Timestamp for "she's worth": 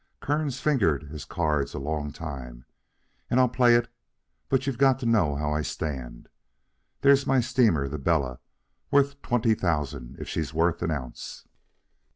10.27-10.81